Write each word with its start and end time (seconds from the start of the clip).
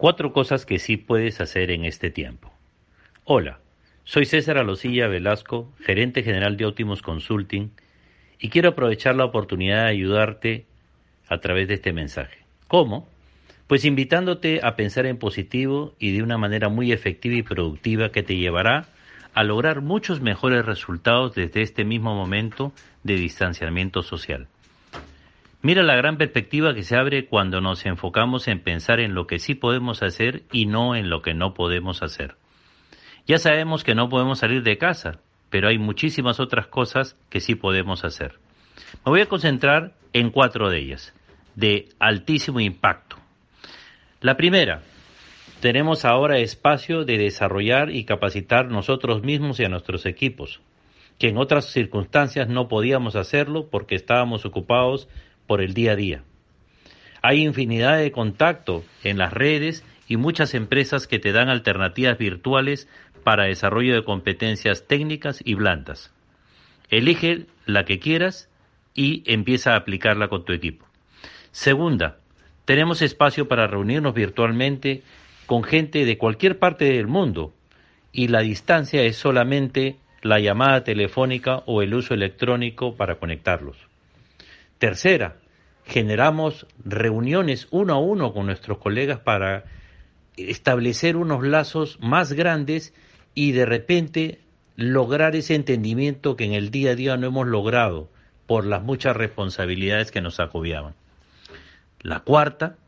Cuatro 0.00 0.32
cosas 0.32 0.64
que 0.64 0.78
sí 0.78 0.96
puedes 0.96 1.42
hacer 1.42 1.70
en 1.70 1.84
este 1.84 2.08
tiempo. 2.08 2.50
Hola, 3.24 3.60
soy 4.04 4.24
César 4.24 4.56
Alosilla 4.56 5.08
Velasco, 5.08 5.74
gerente 5.78 6.22
general 6.22 6.56
de 6.56 6.64
Optimus 6.64 7.02
Consulting, 7.02 7.70
y 8.38 8.48
quiero 8.48 8.70
aprovechar 8.70 9.14
la 9.14 9.26
oportunidad 9.26 9.84
de 9.84 9.90
ayudarte 9.90 10.64
a 11.28 11.36
través 11.40 11.68
de 11.68 11.74
este 11.74 11.92
mensaje. 11.92 12.38
¿Cómo? 12.66 13.10
Pues 13.66 13.84
invitándote 13.84 14.60
a 14.62 14.74
pensar 14.74 15.04
en 15.04 15.18
positivo 15.18 15.94
y 15.98 16.12
de 16.12 16.22
una 16.22 16.38
manera 16.38 16.70
muy 16.70 16.92
efectiva 16.92 17.34
y 17.34 17.42
productiva 17.42 18.10
que 18.10 18.22
te 18.22 18.36
llevará 18.36 18.86
a 19.34 19.44
lograr 19.44 19.82
muchos 19.82 20.22
mejores 20.22 20.64
resultados 20.64 21.34
desde 21.34 21.60
este 21.60 21.84
mismo 21.84 22.14
momento 22.14 22.72
de 23.02 23.16
distanciamiento 23.16 24.02
social. 24.02 24.48
Mira 25.62 25.82
la 25.82 25.94
gran 25.94 26.16
perspectiva 26.16 26.74
que 26.74 26.82
se 26.82 26.96
abre 26.96 27.26
cuando 27.26 27.60
nos 27.60 27.84
enfocamos 27.84 28.48
en 28.48 28.60
pensar 28.60 28.98
en 28.98 29.14
lo 29.14 29.26
que 29.26 29.38
sí 29.38 29.54
podemos 29.54 30.02
hacer 30.02 30.44
y 30.50 30.64
no 30.64 30.96
en 30.96 31.10
lo 31.10 31.20
que 31.20 31.34
no 31.34 31.52
podemos 31.52 32.02
hacer. 32.02 32.36
Ya 33.26 33.36
sabemos 33.36 33.84
que 33.84 33.94
no 33.94 34.08
podemos 34.08 34.38
salir 34.38 34.62
de 34.62 34.78
casa, 34.78 35.20
pero 35.50 35.68
hay 35.68 35.78
muchísimas 35.78 36.40
otras 36.40 36.66
cosas 36.66 37.14
que 37.28 37.40
sí 37.40 37.56
podemos 37.56 38.04
hacer. 38.04 38.38
Me 39.04 39.10
voy 39.10 39.20
a 39.20 39.26
concentrar 39.26 39.92
en 40.14 40.30
cuatro 40.30 40.70
de 40.70 40.78
ellas, 40.78 41.14
de 41.56 41.90
altísimo 41.98 42.60
impacto. 42.60 43.16
La 44.22 44.38
primera, 44.38 44.80
tenemos 45.60 46.06
ahora 46.06 46.38
espacio 46.38 47.04
de 47.04 47.18
desarrollar 47.18 47.90
y 47.90 48.04
capacitar 48.04 48.70
nosotros 48.70 49.22
mismos 49.22 49.60
y 49.60 49.64
a 49.64 49.68
nuestros 49.68 50.06
equipos, 50.06 50.62
que 51.18 51.28
en 51.28 51.36
otras 51.36 51.66
circunstancias 51.66 52.48
no 52.48 52.66
podíamos 52.66 53.14
hacerlo 53.14 53.68
porque 53.70 53.94
estábamos 53.94 54.46
ocupados 54.46 55.06
por 55.50 55.62
el 55.62 55.74
día 55.74 55.94
a 55.94 55.96
día. 55.96 56.22
Hay 57.22 57.42
infinidad 57.42 57.98
de 57.98 58.12
contacto 58.12 58.84
en 59.02 59.18
las 59.18 59.32
redes 59.32 59.84
y 60.06 60.16
muchas 60.16 60.54
empresas 60.54 61.08
que 61.08 61.18
te 61.18 61.32
dan 61.32 61.48
alternativas 61.48 62.16
virtuales 62.18 62.88
para 63.24 63.46
desarrollo 63.46 63.96
de 63.96 64.04
competencias 64.04 64.86
técnicas 64.86 65.42
y 65.44 65.54
blandas. 65.54 66.14
Elige 66.88 67.46
la 67.66 67.84
que 67.84 67.98
quieras 67.98 68.48
y 68.94 69.24
empieza 69.26 69.72
a 69.72 69.78
aplicarla 69.78 70.28
con 70.28 70.44
tu 70.44 70.52
equipo. 70.52 70.86
Segunda, 71.50 72.18
tenemos 72.64 73.02
espacio 73.02 73.48
para 73.48 73.66
reunirnos 73.66 74.14
virtualmente 74.14 75.02
con 75.46 75.64
gente 75.64 76.04
de 76.04 76.16
cualquier 76.16 76.60
parte 76.60 76.84
del 76.84 77.08
mundo 77.08 77.52
y 78.12 78.28
la 78.28 78.42
distancia 78.42 79.02
es 79.02 79.16
solamente 79.16 79.96
la 80.22 80.38
llamada 80.38 80.84
telefónica 80.84 81.64
o 81.66 81.82
el 81.82 81.92
uso 81.94 82.14
electrónico 82.14 82.94
para 82.94 83.16
conectarlos. 83.16 83.89
Tercera, 84.80 85.36
generamos 85.84 86.66
reuniones 86.82 87.68
uno 87.70 87.92
a 87.92 87.98
uno 87.98 88.32
con 88.32 88.46
nuestros 88.46 88.78
colegas 88.78 89.18
para 89.18 89.64
establecer 90.38 91.18
unos 91.18 91.44
lazos 91.44 91.98
más 92.00 92.32
grandes 92.32 92.94
y 93.34 93.52
de 93.52 93.66
repente 93.66 94.40
lograr 94.76 95.36
ese 95.36 95.54
entendimiento 95.54 96.34
que 96.34 96.46
en 96.46 96.54
el 96.54 96.70
día 96.70 96.92
a 96.92 96.94
día 96.94 97.18
no 97.18 97.26
hemos 97.26 97.46
logrado 97.46 98.08
por 98.46 98.64
las 98.64 98.82
muchas 98.82 99.14
responsabilidades 99.14 100.10
que 100.10 100.22
nos 100.22 100.40
agobiaban. 100.40 100.94
La 102.00 102.20
cuarta, 102.20 102.78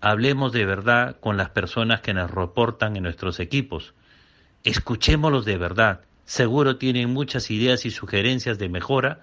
hablemos 0.00 0.52
de 0.52 0.66
verdad 0.66 1.18
con 1.20 1.36
las 1.36 1.50
personas 1.50 2.00
que 2.00 2.14
nos 2.14 2.32
reportan 2.32 2.96
en 2.96 3.04
nuestros 3.04 3.38
equipos. 3.38 3.94
Escuchémoslos 4.64 5.44
de 5.44 5.56
verdad. 5.56 6.00
Seguro 6.24 6.78
tienen 6.78 7.10
muchas 7.10 7.48
ideas 7.52 7.86
y 7.86 7.92
sugerencias 7.92 8.58
de 8.58 8.68
mejora 8.68 9.20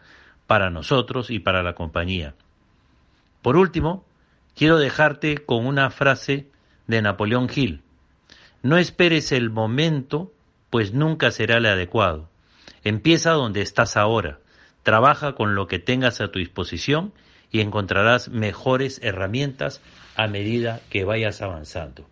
para 0.47 0.69
nosotros 0.69 1.29
y 1.29 1.39
para 1.39 1.63
la 1.63 1.73
compañía. 1.73 2.35
Por 3.41 3.57
último, 3.57 4.05
quiero 4.55 4.77
dejarte 4.77 5.37
con 5.37 5.65
una 5.65 5.89
frase 5.89 6.47
de 6.87 7.01
Napoleón 7.01 7.49
Hill. 7.53 7.81
No 8.63 8.77
esperes 8.77 9.31
el 9.31 9.49
momento, 9.49 10.31
pues 10.69 10.93
nunca 10.93 11.31
será 11.31 11.57
el 11.57 11.65
adecuado. 11.65 12.29
Empieza 12.83 13.31
donde 13.31 13.61
estás 13.61 13.97
ahora. 13.97 14.39
Trabaja 14.83 15.33
con 15.33 15.55
lo 15.55 15.67
que 15.67 15.79
tengas 15.79 16.21
a 16.21 16.29
tu 16.29 16.39
disposición 16.39 17.13
y 17.51 17.61
encontrarás 17.61 18.29
mejores 18.29 18.99
herramientas 19.03 19.81
a 20.15 20.27
medida 20.27 20.81
que 20.89 21.03
vayas 21.03 21.41
avanzando. 21.41 22.07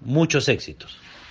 Muchos 0.00 0.48
éxitos. 0.48 0.98